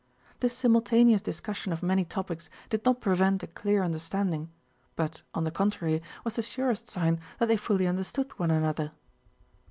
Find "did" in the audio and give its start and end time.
2.71-2.83